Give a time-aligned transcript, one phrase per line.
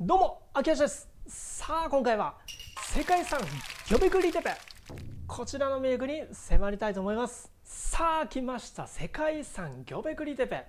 [0.00, 1.08] どうも秋吉です。
[1.26, 2.36] さあ今回は
[2.94, 3.40] 世界遺産
[3.88, 4.50] ギョベクリテペ。
[5.26, 7.50] こちらの魅力に迫りたいと思います。
[7.64, 10.66] さあ来ました世界遺産ギョベクリテペ。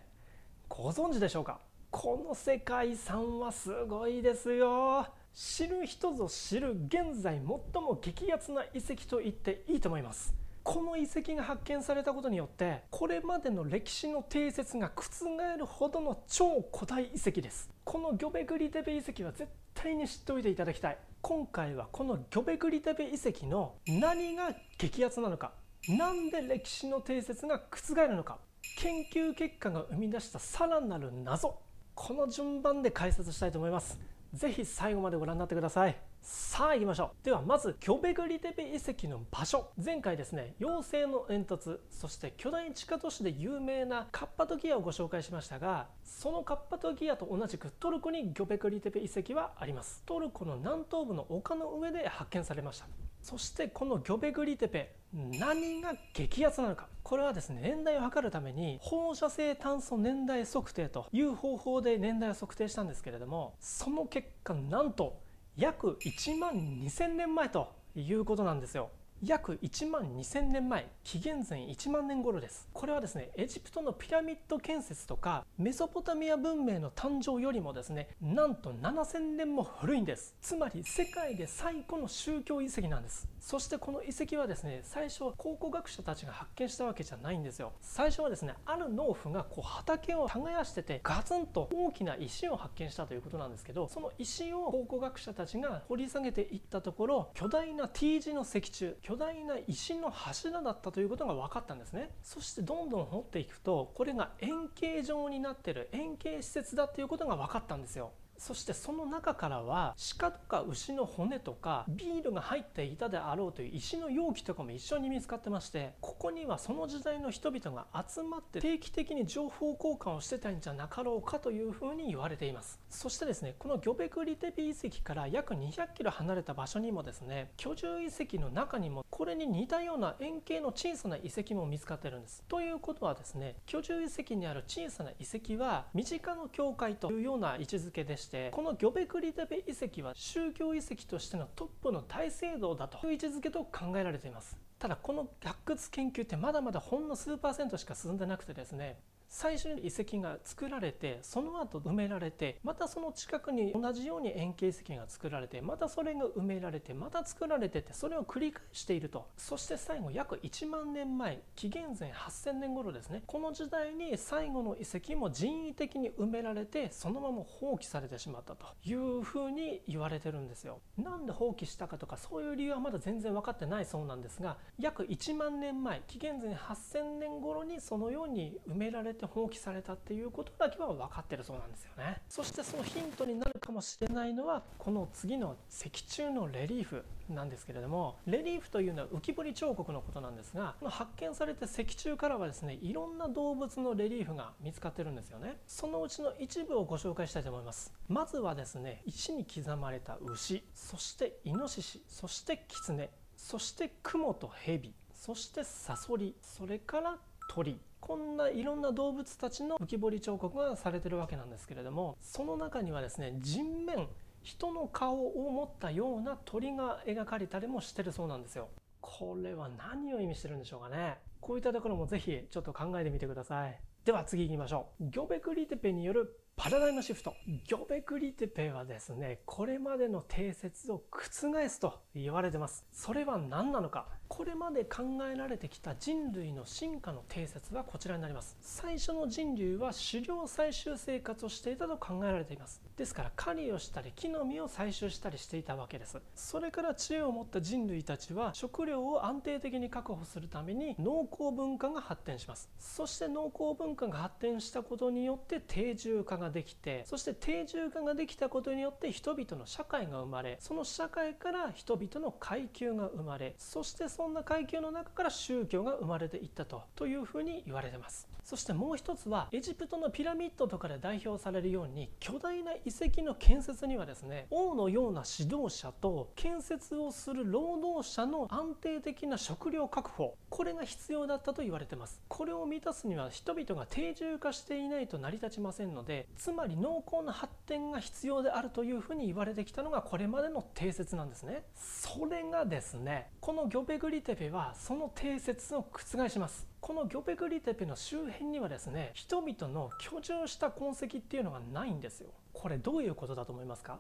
[0.68, 1.60] ご存知でしょうか？
[1.92, 5.06] この世界遺産はすごいですよ。
[5.32, 10.34] 知る人ぞ知る現在最も激アツな遺跡と言っていいと思います。
[10.72, 17.72] この遺跡が発見されたことによってこれまでの歴史の定説が覆るほどの超古代遺跡です。
[17.84, 20.98] このギョベグリテベ遺跡は絶対に知っておいていただきたい。
[21.22, 25.54] 今回はこのギョベグリテベ遺跡の何が激アツなのか。
[25.88, 28.38] なんで歴史の定説が覆るのか。
[28.78, 31.58] 研究結果が生み出したさらなる謎。
[31.96, 33.98] この順番で解説したいと思います。
[34.34, 35.98] ぜひ最後までご覧になってください。
[36.22, 37.26] さあ行きましょう。
[37.26, 39.72] ではまずキョベグリテペ遺跡の場所。
[39.84, 50.04] 前回ですね妖精の煙突そして巨大地下都市で有名なカッパトギアをご紹介しましたがそのカッパトギアと同じくトルコにギョベグリテペ遺跡はあります。
[50.06, 53.09] トルコの南東部の丘の上で発見されました。
[53.30, 65.22] そしてこのギョベグリテペ何が激アツなのかこれはですね年代を測るために放射性炭素年代測定という方法で年代を測定したんですけれどもその結果なんと
[65.58, 68.90] 約1万2000年前ということなんですよ。
[69.22, 72.70] 約1万2000年前紀元前1万年頃です。
[72.72, 80.36] これはですねエジプトのピラミッド建設とかメソポタミア文明の誕生よりもですねなんと7000年も古いんです。
[80.42, 83.28] つまり世界で最古の宗教遺跡なんです。
[83.40, 87.74] そしてこの遺跡はですね最初は考古学者たちが発見したわけじゃないんですよ。
[87.82, 102.12] 最初はですねある農夫がこう畑を耕しててガツンと大きな石を発見したということなんですけどその石を考古学者たちが掘り下げていったところ巨大な T 字の石柱巨大な石の柱だったということが分かったんですね。
[102.24, 108.12] そしてどんどん掘っていくとこれが円形状になってる円形施設だっていうことが分かったんですよ。
[108.40, 122.80] そしてその中からは鹿とか牛の骨とかビールが入っていたであろうという石の容器とかも一緒に見つかってましてここにはその時代の人々が集まって定期的に情報交換をしてたんじゃなかろうかというふうに言われています。
[122.90, 132.42] そしてですねこのギョベクリテピ遺跡から約200キロ離れた場所にもですね居住遺跡の中にもこれに似たような円形の小さな遺跡も見つかってるんです。
[132.48, 144.58] ということはですね居住遺跡にある小さな遺跡は身近の教会というような位置づけでしたてこのギョベクリテペ遺跡は宗教遺跡としてのトップの大聖堂だという位置づけと考えられています。
[144.78, 148.98] ただこの発掘研究ってまだまだほんの数パーセントしか進んでなくてですね
[149.30, 159.28] 最初に遺跡が作られてその後埋められてまたその近くに同じように円形遺跡が作られてまたそれが埋められてまた作られてってそれを繰り返していると。
[159.38, 163.24] そして最後約1万年前紀元前8000年頃ですね。
[163.28, 168.66] この時代に最後の遺跡も人為的に埋められてそのまま放棄されてしまったと。
[168.84, 170.80] いうふうに言われてるんですよ。
[170.98, 182.22] なんで放棄したかとかそういう理由はまだ全然分かってないそうなんですが約1万年前紀元前8000年頃にそのように埋められてって放棄されたっていうことだけは分かってるそうなんですよね。
[182.30, 195.58] そしてそのヒントになるかもしれないのはこの次の石柱のレリーフなんですけれどもレリーフというのは浮き彫り彫刻のことなんですが発見された石柱からはですねいろんな動物のレリーフが見つかってるんですよね。
[195.68, 197.94] そのうちの一部をご紹介したいと思います。
[198.08, 207.18] まずはですね石に刻まれた牛そしてイノシシそしてキツネそしてクモとヘビそしてサソリそれから
[207.50, 207.80] 鳥。
[208.00, 214.08] こんないろんな動物たちの浮き彫り彫刻がされてるわけなんですけれどもその中にはですね人面
[214.44, 218.70] 人の顔を持ったような鳥が描かれたりもしてるそうなんですよ。
[219.02, 223.80] これは何を意味してるんでしょうかねこういったところもぜひちょっと考えてみてください。
[224.06, 225.06] では次行きましょう。
[225.06, 227.34] ギョベクリテペによるパラダイムシフト。
[227.48, 232.86] ギョベクリテペはですね、これまでの定説を覆すと言われてます。
[232.92, 234.08] それは何なのか
[234.40, 238.56] これまで考えられてきた人類の進化の定説はこちらになります。
[238.62, 242.82] 最初の人類は狩猟採集生活をしていたと考えられています。
[242.96, 246.22] ですから狩りをしたり木の実を採集したりしていたわけです。
[246.36, 252.70] それから知恵を持った人類たちは食料を安定的に確保するために農耕文化が発展します。
[252.80, 268.28] そして農耕文化が発展したことによって定住化ができてそして定住化ができたことによって人々の社会が生まれその社会から人々の階級が生まれそしてそんな階級の中から宗教が生まれていったとというふうに言われてます。
[268.44, 282.22] そしてもう一つはエジプトのピラミッドとかで代表されるように巨大な遺跡の建設にはですね王のような指導者と建設をする労働者の安定的な食料確保これが必要だったと言われてます。
[282.28, 291.64] これを満たすには人々が定住化していないと成り立ちませんのでつまり濃厚な発展が必要であるというふうに言われてきたのがこれまでの定説なんですね。
[291.76, 296.68] それがですねこのギョベグリテペはその定説を覆します。
[296.82, 304.00] このギョベグリテペの周辺にはですね人々の居住した痕跡っていうのがないんですよこれどういうことだと思いますか？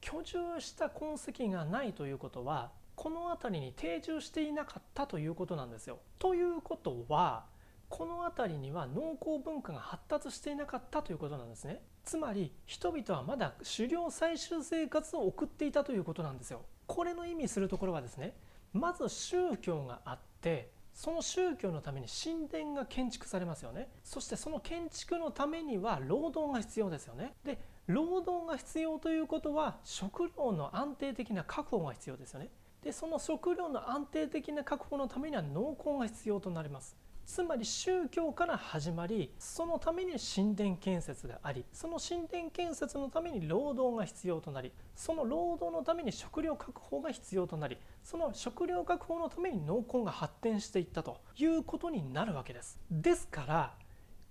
[0.00, 5.98] 居住した痕跡がないということはこの辺りに定住していなかったということなんですよ。
[6.18, 7.46] ということは
[7.88, 11.82] この辺りには農耕文化が発達していなかったということなんですね。
[12.04, 16.62] つまり人々はまだ狩猟採集生活を送っていたということなんですよ。
[16.86, 18.34] これの意味するところはですね
[18.72, 23.88] まず宗教があってその宗教のために神殿が建築されますよね。
[24.04, 27.34] そしてその建築のためには労働が必要ですよね。
[27.44, 32.50] で労働が必要ということは食料の安定的な確保が必要ですよね。
[32.82, 36.96] でその食料の安定的な確保のためには農耕が必要となります。
[37.26, 52.78] つまり宗教から始まりそのために神殿建設がありその神殿建設のために労働が必要となりその労働のために食料確保が必要となりその食料確保のために農耕が発展していったということになるわけです。
[52.90, 53.74] ですから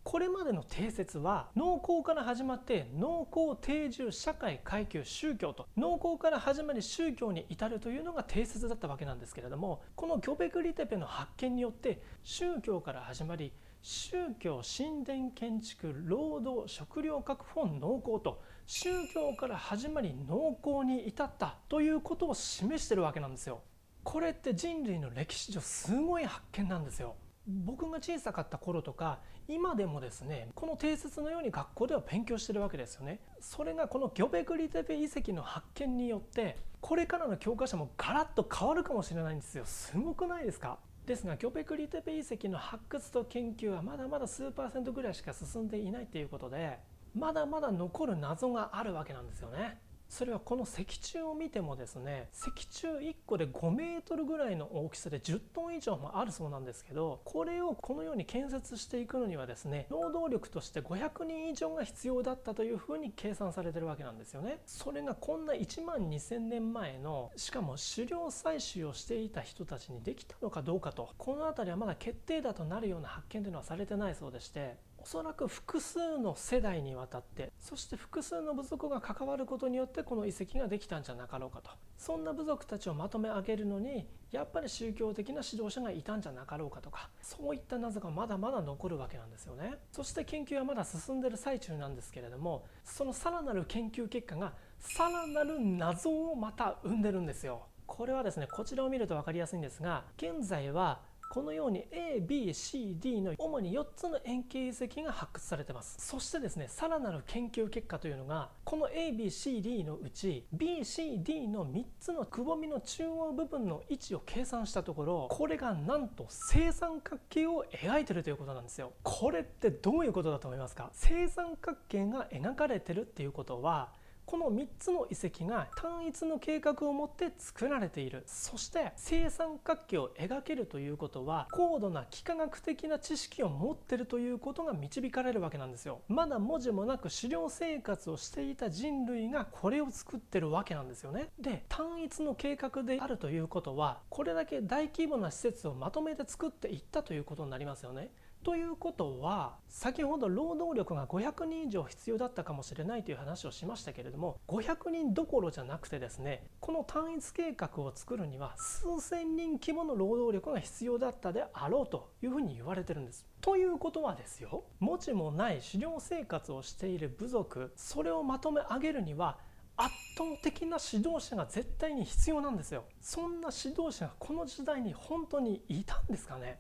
[0.04, 13.54] これまでの定説は農耕から始まって農耕定住社会階級宗教と農耕から始まり宗教に至るというのが定説だったわけなんですけれどもこのギョベクリテペの発見によって宗教から始まり
[13.84, 23.62] 宗教神殿建築労働食料確保農耕と宗教から始まり農耕に至ったということを示してるわけなんですよ。
[24.04, 27.16] これって人類の歴史上すごい発見なんですよ。
[27.48, 33.20] 僕が小さかった頃とか今でもですねこの定説のように学校では勉強してるわけですよね。
[33.40, 39.66] それがこのギョベクリテペ遺跡の発見によってこれからの教科書もガラッと変わるかもしれないんですよ。
[39.66, 40.78] すごくないですか？
[41.06, 46.80] ですがギョベクリテペ遺跡の発掘と研究はまだまだ数パーセントぐらいしか進んでいないということで
[47.16, 49.80] まだまだ残る謎があるわけなんですよね。
[50.12, 64.60] それはこの石柱を見てもですね石柱1個で5メートルぐらいの大きさで10トン以上もあるそうなんですけどこれをこのように建設していくのにはですね労働力として500人以上が必要だったというふうに計算されてるわけなんですよね。
[64.66, 81.72] それがこんな1万2000年前のしかも狩猟採集をしていた人たちにできたのかどうかとこの辺りはまだ決定打となるような発見というのはされてないそうでしておそらく複数の世代にわたってそして複数の部族が関わることによってこの遺跡ができたんじゃなかろうかと。
[81.98, 89.80] そんな部族たちをまとめ上げるのにやっぱり宗教的な指導者がいたんじゃなかろうかとかそういった謎がまだまだ残るわけなんですよね。
[89.92, 97.64] そして研究はまだ進んでる最中なんですけれどもそのさらなる研究結果がさらなる謎をまた生んでるんですよ。
[97.88, 101.02] これはですねこちらを見ると分かりやすいんですが現在は
[101.32, 105.96] このように ABCD の主に4つの円形遺跡が発掘されてます。
[105.98, 118.92] そしてですねさらなる研究結果というのがこの ABCD のうち BCD の3つのくぼみの中央部分の位置を計算したところこれがなんと正三角形を描いてるということなんですよ。
[119.02, 120.90] これってどういうことだと思いますか？
[120.92, 123.94] 正三角形が描かれてるっていうことは
[124.32, 128.24] この3つの遺跡が単一の計画を持って作られている。
[128.28, 136.00] そして正三角形を描けるということは高度な幾何学的な知識を持ってるということが導かれるわけなんですよ。
[136.08, 141.28] まだ文字もなく狩猟生活をしていた人類がこれを作ってるわけなんですよね。
[141.38, 148.12] で単一の計画であるということはこれだけ大規模な施設をまとめて作っていったということになりますよね。
[148.44, 163.26] ということは先ほど労働力が500人以上必要だったかもしれないという話をしましたけれども500人どころじゃなくてですねこの単一計画を作るには数千人規模の労働力が必要だったであろうというふうに言われてるんです。
[163.42, 169.38] ということはですよ文字もない狩猟生活をしている部族それをまとめ上げるには
[169.78, 176.60] 圧倒的な指導者が絶対に必要なんですよそんな指導者がこの時代に本当にいたんですかね？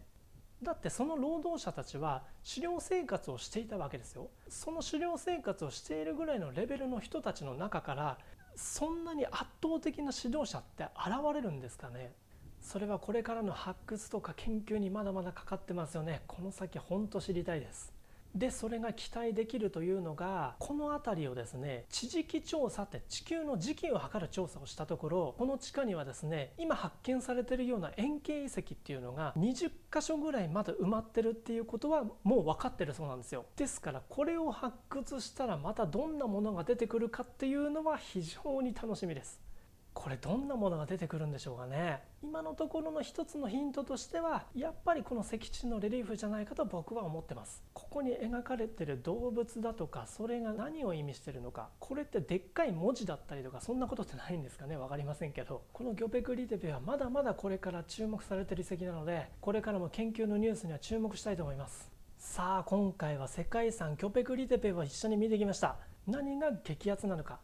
[0.63, 4.29] だってその労働者たちは狩猟生活をしていたわけですよ。
[4.47, 8.17] その狩猟生活をしているぐらいのレベルの人たちの中から
[8.55, 12.13] そんなに圧倒的な指導者って現れるんですかね。
[12.61, 16.21] それはこれからの発掘とか研究にまだまだかかってますよね。
[16.27, 17.91] この先ほんと知りたいです。
[18.33, 33.45] でそれが期待できるというのがこの辺りをですね地磁気調査って地球の時期を測る調査をしたところこの地下にはですね今発見されているような円形遺跡っていうのが20箇所ぐらいまだ埋まってるっていうことはもう分かってるそうなんですよ。
[33.57, 39.50] ですからこれを発掘したらまたどんなものが出てくるかっていうのは非常に楽しみです。
[39.93, 42.01] これどんなものが出てくるんでしょうかね。
[42.23, 47.61] 今のところの一つのヒントとしてはやっぱりこの石地のレリーフじゃないかと僕は思ってます。
[47.73, 54.77] ここに描かれてる動物だとかそれが何を意味してるのかこれってでっかい文字だったりとかそんなことってないんですかね。
[54.77, 55.63] 分かりませんけど。
[55.73, 61.91] このギョペクリテペはまだまだこれから注目されてる遺跡なのでこれからも研究のニュースには注目したいと思います。
[62.17, 65.75] さあ今回は世界遺産ギョペクリテペを一緒に見てきました。
[66.07, 67.39] 何が激アツなのか。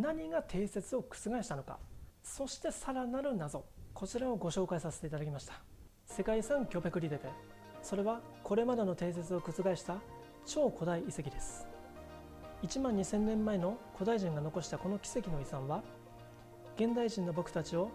[0.00, 1.78] 何が定説を覆したのか。
[2.22, 3.64] そしてさらなる謎。
[3.94, 5.54] こちらをご紹介させていただきました。
[6.06, 7.28] 世界遺産キョペクリデペ
[7.82, 9.96] それはこれまでの定説を覆した
[10.46, 11.66] 超古代遺跡です。
[12.62, 15.82] 1万2000年前の古代人が残したこの奇跡の遺産は
[16.76, 17.90] 現代人の僕たちを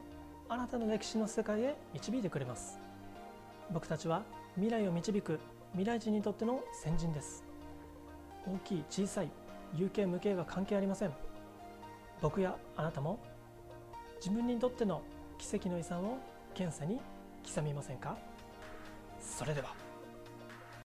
[0.50, 2.80] 新たな歴史の世界へ導いてくれます。
[3.72, 4.24] 僕たちは
[4.56, 5.40] 未来を導く
[5.72, 7.46] 未来人にとっての先人です。
[8.46, 9.32] 大きい小さい
[9.74, 11.33] 有形無形は関係ありません。
[12.24, 13.20] 僕やあなたも
[14.16, 15.02] 自分にとっての
[15.38, 16.18] 奇跡の遺産を
[16.54, 17.02] 検査に
[17.46, 18.18] 刻みませんか？
[19.20, 19.83] それでは。